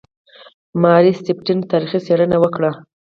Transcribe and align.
ماري 0.81 1.11
سټیفن 1.19 1.57
تاریخي 1.71 1.99
څېړنې 2.05 2.37
وکړې. 2.39 2.71